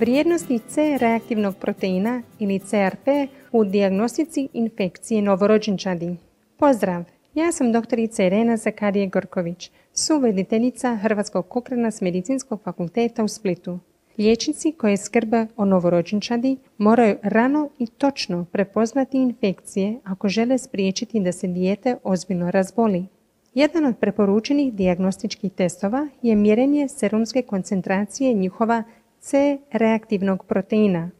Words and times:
Vrijednosti 0.00 0.60
C 0.68 0.98
reaktivnog 0.98 1.56
proteina 1.56 2.22
ili 2.38 2.58
CRP 2.58 3.08
u 3.52 3.64
dijagnostici 3.64 4.48
infekcije 4.52 5.22
novorođenčadi. 5.22 6.16
Pozdrav! 6.56 7.04
Ja 7.34 7.52
sam 7.52 7.72
doktorica 7.72 8.24
Irena 8.24 8.56
Zakarije 8.56 9.06
Gorković, 9.06 9.70
suvediteljica 9.92 10.96
Hrvatskog 10.96 11.48
kokrena 11.48 11.90
s 11.90 12.00
Medicinskog 12.00 12.60
fakulteta 12.62 13.24
u 13.24 13.28
Splitu. 13.28 13.78
Liječnici 14.18 14.72
koji 14.72 14.96
skrbe 14.96 15.46
o 15.56 15.64
novorođenčadi 15.64 16.56
moraju 16.78 17.16
rano 17.22 17.68
i 17.78 17.86
točno 17.86 18.46
prepoznati 18.52 19.16
infekcije 19.16 19.98
ako 20.04 20.28
žele 20.28 20.58
spriječiti 20.58 21.20
da 21.20 21.32
se 21.32 21.46
dijete 21.46 21.96
ozbiljno 22.04 22.50
razboli. 22.50 23.06
Jedan 23.54 23.84
od 23.84 23.96
preporučenih 23.96 24.74
dijagnostičkih 24.74 25.52
testova 25.52 26.08
je 26.22 26.36
mjerenje 26.36 26.88
serumske 26.88 27.42
koncentracije 27.42 28.34
njihova 28.34 28.82
C 29.30 29.58
reaktivnog 29.72 30.44
proteina, 30.44 31.10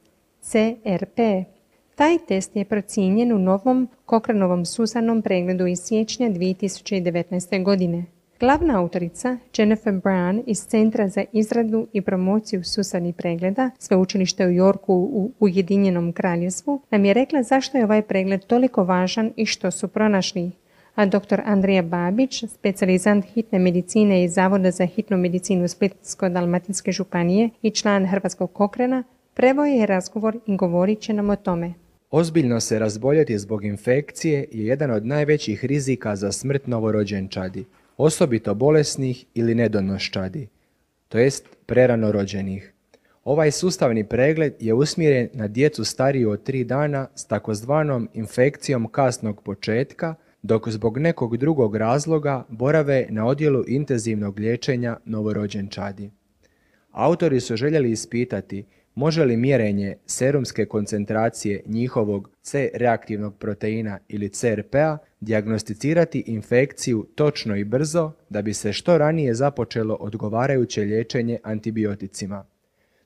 CRP. 0.41 1.19
Taj 1.95 2.19
test 2.29 2.57
je 2.57 2.65
procijenjen 2.65 3.33
u 3.33 3.39
novom 3.39 3.89
Kokranovom 4.07 4.65
susanom 4.65 5.23
pregledu 5.23 5.67
iz 5.67 5.79
siječnja 5.79 6.29
2019. 6.31 7.63
godine. 7.63 8.05
Glavna 8.41 8.81
autorica 8.81 9.37
Jennifer 9.57 9.93
Brown 9.93 10.43
iz 10.47 10.67
Centra 10.67 11.09
za 11.09 11.25
izradu 11.33 11.87
i 11.93 12.03
promociju 12.03 12.65
susanih 12.65 13.15
pregleda 13.15 13.71
Sveučilišta 13.79 14.45
u 14.45 14.51
Yorku 14.51 14.95
u 14.95 15.31
Ujedinjenom 15.41 16.13
kraljevstvu 16.13 16.81
nam 16.91 17.05
je 17.05 17.15
rekla 17.15 17.43
zašto 17.43 17.79
je 17.79 17.85
ovaj 17.85 18.03
pregled 18.03 18.45
toliko 18.45 18.85
važan 18.85 19.33
i 19.37 19.47
što 19.47 19.71
su 19.71 19.89
pronašli. 19.89 20.51
A 20.99 21.07
dr. 21.07 21.41
Andrija 21.45 21.83
Babić, 21.83 22.45
specijalizant 22.45 23.25
hitne 23.25 23.59
medicine 23.59 24.25
iz 24.25 24.33
Zavoda 24.33 24.71
za 24.71 24.87
hitnu 24.87 25.17
medicinu 25.17 25.69
Splitsko-Dalmatinske 25.69 26.93
županije 26.93 27.51
i 27.63 27.71
član 27.71 28.07
Hrvatskog 28.07 28.53
kokrena, 28.53 29.05
prevoje 29.35 29.77
je 29.77 29.87
razgovor 29.87 30.39
i 30.47 30.57
govorit 30.57 31.01
će 31.01 31.13
nam 31.13 31.31
o 31.31 31.37
tome. 31.37 31.73
Ozbiljno 32.11 32.61
se 32.61 32.79
razboljeti 32.79 33.39
zbog 33.39 33.65
infekcije 33.65 34.49
je 34.53 34.67
jedan 34.67 34.91
od 34.91 35.07
najvećih 35.07 35.65
rizika 35.65 36.17
za 36.17 36.33
smrt 36.33 36.67
novorođenčadi, 36.67 37.65
osobito 37.97 38.55
bolesnih 38.55 39.25
ili 39.35 39.55
nedonoščadi, 39.55 40.49
to 41.09 41.19
jest 41.19 41.57
prerano 41.67 42.13
rođenih. 42.13 42.73
Ovaj 43.25 43.51
sustavni 43.51 44.05
pregled 44.05 44.55
je 44.61 44.75
usmjeren 44.75 45.29
na 45.33 45.49
djecu 45.49 45.85
stariju 45.85 46.31
od 46.31 46.43
tri 46.43 46.65
dana 46.65 47.07
s 47.15 47.27
takozvanom 47.27 48.09
infekcijom 48.15 48.89
kasnog 48.89 49.43
početka, 49.43 50.15
dok 50.43 50.69
zbog 50.69 50.99
nekog 50.99 51.37
drugog 51.37 51.77
razloga 51.77 52.45
borave 52.49 53.07
na 53.11 53.27
odjelu 53.27 53.65
intenzivnog 53.67 54.39
liječenja 54.39 54.97
novorođenčadi. 55.05 56.11
Autori 56.91 57.41
su 57.41 57.57
željeli 57.57 57.91
ispitati 57.91 58.65
može 58.95 59.25
li 59.25 59.37
mjerenje 59.37 59.97
serumske 60.07 60.67
koncentracije 60.67 61.63
njihovog 61.67 62.31
C 62.43 62.71
reaktivnog 62.75 63.37
proteina 63.39 63.99
ili 64.09 64.29
CRP-a 64.29 64.99
dijagnosticirati 65.21 66.25
infekciju 66.27 67.07
točno 67.15 67.57
i 67.57 67.65
brzo 67.65 68.13
da 68.29 68.43
bi 68.43 68.55
se 68.55 68.73
što 68.73 68.99
ranije 68.99 69.35
započelo 69.35 69.97
odgovarajuće 70.01 70.81
liječenje 70.81 71.39
antibioticima. 71.43 72.45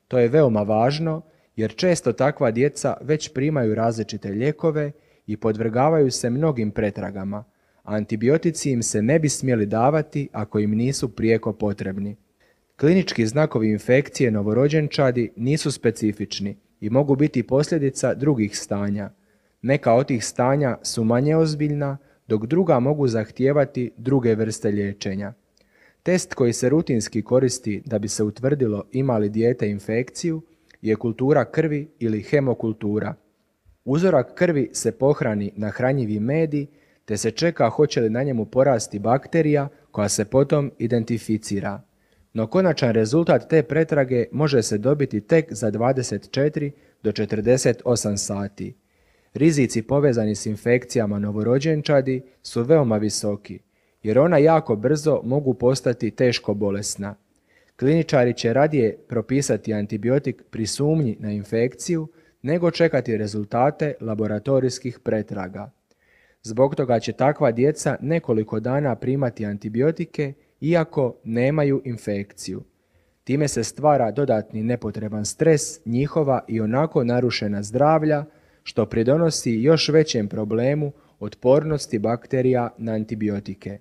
To 0.09 0.19
je 0.19 0.29
veoma 0.29 0.63
važno 0.63 1.23
jer 1.57 1.75
često 1.75 2.13
takva 2.13 2.51
djeca 2.51 2.97
već 3.01 3.33
primaju 3.33 3.75
različite 3.75 4.29
lijekove 4.29 4.93
i 5.27 5.37
podvrgavaju 5.37 6.11
se 6.11 6.31
mnogim 6.31 6.71
pretragama, 6.71 7.45
antibiotici 7.83 8.71
im 8.71 8.83
se 8.83 9.03
ne 9.03 9.19
bi 9.19 9.29
smjeli 9.29 9.67
davati 9.67 10.29
ako 10.33 10.59
im 10.59 10.71
nisu 10.71 11.09
prijeko 11.09 11.53
potrebni. 11.53 12.17
Klinički 12.77 13.27
znakovi 13.27 13.71
infekcije 13.71 14.31
novorođenčadi 14.31 15.33
nisu 15.37 15.73
specifični 15.73 16.57
i 16.81 16.91
mogu 16.91 17.17
biti 17.17 17.43
posljedica 17.43 18.15
drugih 18.15 18.59
stanja. 18.59 19.11
Neka 19.63 19.93
od 19.93 20.07
tih 20.07 20.25
stanja 20.25 20.79
su 20.83 21.05
manje 21.05 21.37
ozbiljna, 21.37 21.99
dok 22.29 22.47
druga 22.47 22.81
mogu 22.81 23.09
zahtijevati 23.09 23.91
druge 23.97 24.35
vrste 24.35 24.69
liječenja. 24.69 25.33
Test 26.03 26.35
koji 26.35 26.53
se 26.53 26.69
rutinski 26.69 27.23
koristi 27.23 27.83
da 27.87 27.99
bi 27.99 28.09
se 28.09 28.23
utvrdilo 28.23 28.85
ima 28.93 29.19
li 29.19 29.29
dijete 29.29 29.71
infekciju 29.71 30.43
je 30.83 30.97
kultura 30.97 31.45
krvi 31.45 31.89
ili 31.99 32.23
hemokultura. 32.23 33.15
Uzorak 33.85 34.35
krvi 34.35 34.71
se 34.73 34.93
pohrani 34.93 35.53
na 35.57 35.71
hranjivi 35.71 36.21
medij 36.21 36.67
te 37.05 37.17
se 37.17 37.31
čeka 37.31 37.69
hoće 37.69 38.01
li 38.01 38.11
na 38.11 38.23
njemu 38.23 38.45
porasti 38.45 38.99
bakterija 38.99 39.69
koja 39.91 40.09
se 40.09 40.25
potom 40.25 40.71
identificira 40.79 41.83
no 42.33 42.47
konačan 42.47 42.93
rezultat 42.93 43.49
te 43.49 43.63
pretrage 43.63 44.25
može 44.33 44.63
se 44.63 44.79
dobiti 44.79 45.21
tek 45.21 45.53
za 45.53 45.71
24 45.71 46.71
do 47.03 47.13
48 47.13 48.17
sati. 48.17 48.75
Rizici 49.35 49.83
povezani 49.83 50.35
s 50.35 50.47
infekcijama 50.47 51.19
novorođenčadi 51.19 52.23
su 52.43 52.63
veoma 52.63 52.97
visoki, 52.97 53.59
jer 54.03 54.19
ona 54.19 54.39
jako 54.39 54.77
brzo 54.77 55.21
mogu 55.25 55.55
postati 55.55 56.11
teško 56.11 56.55
bolesna. 56.55 57.15
Kliničari 57.77 58.35
će 58.35 58.53
radije 58.53 58.99
propisati 59.09 59.75
antibiotik 59.75 60.43
pri 60.51 60.67
sumnji 60.67 61.17
na 61.21 61.33
infekciju 61.33 62.09
nego 62.43 62.71
čekati 62.71 63.17
rezultate 63.17 63.95
laboratorijskih 64.01 64.99
pretraga. 64.99 65.71
Zbog 66.43 66.75
toga 66.75 67.01
će 67.01 67.13
takva 67.13 67.53
djeca 67.53 67.97
nekoliko 68.01 68.61
dana 68.61 68.97
primati 68.97 69.47
antibiotike 69.47 70.33
iako 70.61 71.17
nemaju 71.25 71.83
infekciju. 71.85 72.63
Time 73.25 73.49
se 73.49 73.65
stvara 73.65 74.11
dodatni 74.11 74.63
nepotreban 74.63 75.25
stres 75.25 75.87
njihova 75.87 76.45
i 76.49 76.61
onako 76.61 77.05
narušena 77.05 77.63
zdravlja, 77.63 78.25
što 78.63 78.87
pridonosi 78.87 79.53
još 79.53 79.89
većem 79.89 80.29
problemu 80.29 80.93
otpornosti 81.21 81.99
bakterija 81.99 82.71
na 82.79 82.93
antibiotike. 82.93 83.79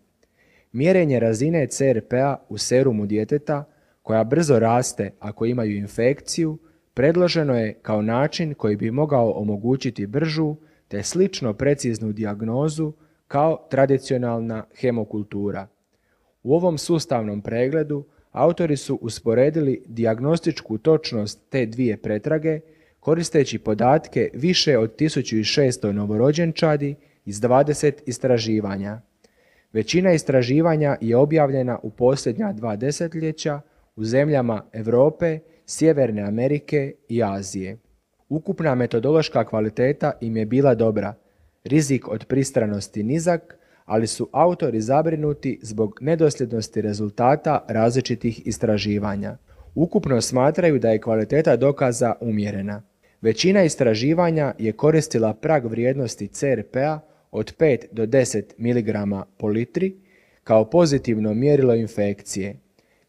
Mjerenje 0.72 1.19
razine 1.19 1.67
CRP-a 1.67 2.35
u 2.49 2.57
serumu 2.57 3.05
djeteta, 3.05 3.63
koja 4.01 4.23
brzo 4.23 4.59
raste 4.59 5.11
ako 5.19 5.45
imaju 5.45 5.78
infekciju, 5.78 6.57
predloženo 6.94 7.56
je 7.57 7.74
kao 7.74 8.02
način 8.02 8.53
koji 8.53 8.75
bi 8.75 8.91
mogao 8.91 9.31
omogućiti 9.31 10.07
bržu 10.07 10.56
te 10.88 11.03
slično 11.03 11.53
preciznu 11.53 12.12
dijagnozu 12.12 12.94
kao 13.28 13.68
tradicionalna 13.69 14.63
hemokultura. 14.75 15.68
U 16.44 16.56
ovom 16.56 16.78
sustavnom 16.78 17.41
pregledu 17.41 18.06
autori 18.31 18.78
su 18.78 19.00
usporedili 19.02 19.84
dijagnostičku 19.85 20.78
točnost 20.78 21.40
te 21.50 21.66
dvije 21.66 21.97
pretrage 21.97 22.59
koristeći 23.00 23.59
podatke 23.59 24.29
više 24.34 24.78
od 24.78 24.96
1600 24.96 25.91
novorođenčadi 25.91 26.96
iz 27.25 27.41
20 27.41 27.94
istraživanja. 28.06 29.02
Većina 29.73 30.13
istraživanja 30.13 30.97
je 31.02 31.18
objavljena 31.18 31.79
u 31.84 31.90
posljednja 31.90 32.53
dva 32.53 32.75
desetljeća 32.75 33.62
u 33.96 34.03
zemljama 34.03 34.66
Europe, 34.73 35.40
Sjeverne 35.71 36.21
Amerike 36.21 36.93
i 37.09 37.23
Azije. 37.23 37.77
Ukupna 38.29 38.75
metodološka 38.75 39.45
kvaliteta 39.45 40.11
im 40.21 40.37
je 40.37 40.45
bila 40.45 40.75
dobra, 40.75 41.13
rizik 41.63 42.07
od 42.07 42.25
pristranosti 42.25 43.03
nizak, 43.03 43.57
ali 43.85 44.07
su 44.07 44.29
autori 44.31 44.81
zabrinuti 44.81 45.59
zbog 45.61 45.99
nedosljednosti 46.01 46.81
rezultata 46.81 47.65
različitih 47.67 48.47
istraživanja. 48.47 49.37
Ukupno 49.75 50.21
smatraju 50.21 50.79
da 50.79 50.89
je 50.89 51.01
kvaliteta 51.01 51.55
dokaza 51.55 52.13
umjerena. 52.21 52.83
Većina 53.21 53.63
istraživanja 53.63 54.53
je 54.59 54.71
koristila 54.71 55.33
prag 55.33 55.65
vrijednosti 55.65 56.27
CRP-a 56.27 56.99
od 57.31 57.57
5 57.57 57.85
do 57.91 58.05
10 58.05 58.43
mg 58.57 59.25
po 59.37 59.47
litri 59.47 59.95
kao 60.43 60.69
pozitivno 60.69 61.34
mjerilo 61.34 61.75
infekcije. 61.75 62.55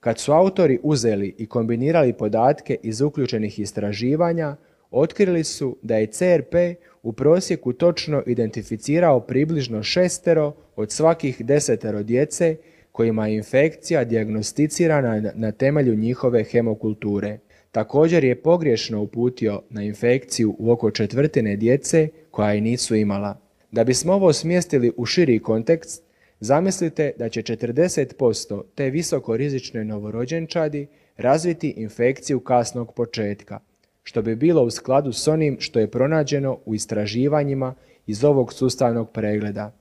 Kad 0.03 0.19
su 0.19 0.33
autori 0.33 0.79
uzeli 0.83 1.35
i 1.39 1.47
kombinirali 1.47 2.13
podatke 2.13 2.77
iz 2.83 3.01
uključenih 3.01 3.59
istraživanja, 3.59 4.57
otkrili 4.91 5.45
su 5.45 5.77
da 5.83 5.97
je 5.97 6.07
CRP 6.07 6.55
u 7.03 7.13
prosjeku 7.13 7.73
točno 7.73 8.23
identificirao 8.27 9.21
približno 9.21 9.83
šestero 9.83 10.55
od 10.77 10.91
svakih 10.91 11.45
desetero 11.45 12.03
djece 12.03 12.57
kojima 12.93 13.27
je 13.27 13.37
infekcija 13.37 14.05
dijagnosticirana 14.05 15.33
na 15.35 15.53
temelju 15.53 15.95
njihove 15.95 16.45
hemokulture. 16.45 17.39
Također 17.73 18.25
je 18.25 18.43
pogrješno 18.43 19.03
uputio 19.03 19.63
na 19.71 19.83
infekciju 19.83 20.57
u 20.59 20.73
oko 20.73 20.91
četvrtine 20.91 21.57
djece 21.57 22.09
koja 22.31 22.53
je 22.53 22.61
nisu 22.61 22.95
imala. 22.95 23.39
Da 23.71 23.85
bismo 23.85 24.13
ovo 24.13 24.33
smjestili 24.33 24.93
u 24.97 25.07
širi 25.07 25.39
kontekst, 25.39 26.03
zamislite 26.43 27.13
da 27.19 27.29
će 27.29 27.43
40% 27.43 28.63
te 28.75 28.91
visokorizične 28.91 29.85
novorođenčadi 29.85 30.87
razviti 31.17 31.75
infekciju 31.77 32.41
kasnog 32.41 32.95
početka– 32.95 33.61
što 34.03 34.23
bi 34.23 34.37
bilo 34.37 34.63
u 34.63 34.71
skladu 34.71 35.13
s 35.13 35.29
onim 35.29 35.57
što 35.61 35.79
je 35.79 35.91
pronađeno 35.91 36.59
u 36.65 36.75
istraživanjima 36.75 37.75
iz 38.07 38.25
ovog 38.25 38.53
sustavnog 38.53 39.11
pregleda. 39.13 39.73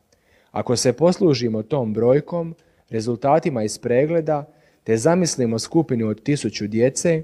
Ako 0.51 0.75
se 0.75 0.93
poslužimo 0.93 1.63
tom 1.63 1.93
brojkom, 1.93 2.55
rezultatima 2.89 3.63
iz 3.63 3.77
pregleda, 3.77 4.53
te 4.83 4.97
zamislimo 4.97 5.59
skupinu 5.59 6.07
od 6.07 6.23
tisuću 6.23 6.67
djece, 6.67 7.23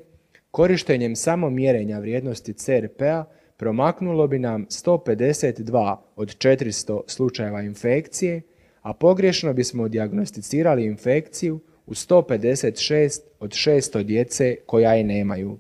Korištenjem 0.51 1.15
samo 1.15 1.49
mjerenja 1.49 1.99
vrijednosti 1.99 2.53
CRP-a 2.53 3.25
promaknulo 3.57 4.27
bi 4.27 4.39
nam 4.39 4.65
152 4.65 5.97
od 6.15 6.37
400 6.37 7.01
slučajeva 7.07 7.61
infekcije, 7.61 8.41
a 8.87 8.93
pogrešno 8.93 9.53
bismo 9.53 9.87
dijagnosticirali 9.87 10.85
infekciju 10.85 11.59
u 11.85 11.93
156 11.93 13.19
od 13.39 13.51
600 13.51 14.03
djece 14.03 14.55
koja 14.65 14.93
je 14.93 15.03
nemaju. 15.03 15.57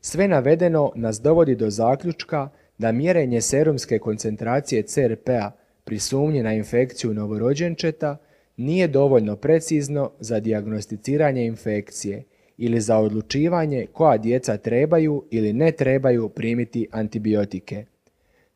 Sve 0.00 0.28
navedeno 0.28 0.92
nas 0.94 1.20
dovodi 1.20 1.54
do 1.54 1.70
zaključka 1.70 2.48
da 2.78 2.92
mjerenje 2.92 3.40
serumske 3.40 3.98
koncentracije 3.98 4.82
CRP-a 4.82 5.50
pri 5.84 5.98
sumnji 5.98 6.42
na 6.42 6.54
infekciju 6.54 7.14
novorođenčeta 7.14 8.16
nije 8.56 8.88
dovoljno 8.88 9.36
precizno 9.36 10.10
za 10.20 10.40
dijagnosticiranje 10.40 11.46
infekcije 11.46 12.24
ili 12.58 12.80
za 12.80 12.98
odlučivanje 12.98 13.86
koja 13.92 14.18
djeca 14.18 14.56
trebaju 14.56 15.24
ili 15.30 15.52
ne 15.52 15.72
trebaju 15.72 16.28
primiti 16.28 16.86
antibiotike. 16.90 17.84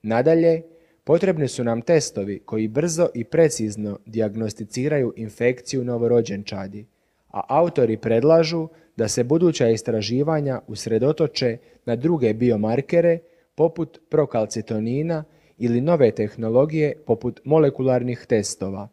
Nadalje, 0.02 0.62
potrebni 1.04 1.48
su 1.48 1.64
nam 1.64 1.82
testovi 1.82 2.38
koji 2.38 2.68
brzo 2.68 3.08
i 3.14 3.24
precizno 3.24 3.98
dijagnosticiraju 4.06 5.12
infekciju 5.16 5.84
novorođenčadi, 5.84 6.86
a 7.28 7.40
autori 7.48 7.96
predlažu 7.96 8.68
da 8.96 9.08
se 9.08 9.24
buduća 9.24 9.68
istraživanja 9.68 10.60
usredotoče 10.66 11.58
na 11.84 11.96
druge 11.96 12.34
biomarkere 12.34 13.18
poput 13.54 14.00
prokalcitonina 14.08 15.24
ili 15.58 15.80
nove 15.80 16.10
tehnologije 16.10 16.94
poput 17.06 17.40
molekularnih 17.44 18.26
testova. 18.28 18.88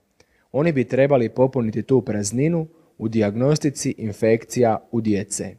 Oni 0.51 0.71
bi 0.71 0.83
trebali 0.83 1.29
popuniti 1.29 1.83
tu 1.83 2.01
prazninu 2.01 2.67
u 2.97 3.07
dijagnostici 3.07 3.95
infekcija 3.97 4.87
u 4.91 5.01
djece. 5.01 5.55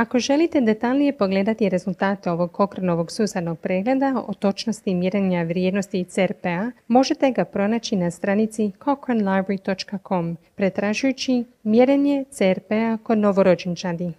Ako 0.00 0.18
želite 0.18 0.60
detaljnije 0.60 1.12
pogledati 1.12 1.68
rezultate 1.68 2.30
ovog 2.30 2.52
Kochranovog 2.52 3.12
susadnog 3.12 3.58
pregleda 3.58 4.22
o 4.26 4.34
točnosti 4.34 4.94
mjerenja 4.94 5.42
vrijednosti 5.42 6.04
CRPA, 6.04 6.70
možete 6.88 7.30
ga 7.30 7.44
pronaći 7.44 7.96
na 7.96 8.10
stranici 8.10 8.72
cochranelibrary.com 8.84 10.36
pretražujući 10.54 11.44
mjerenje 11.62 12.24
CRPA 12.30 12.98
kod 13.02 13.18
novorođenčadi. 13.18 14.12